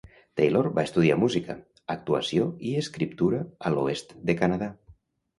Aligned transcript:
Taylor 0.39 0.67
va 0.77 0.83
estudiar 0.87 1.17
música, 1.23 1.55
actuació 1.95 2.47
i 2.69 2.73
escriptura 2.79 3.41
a 3.69 3.73
l'oest 3.75 4.15
de 4.31 4.37
Canadà. 4.41 4.71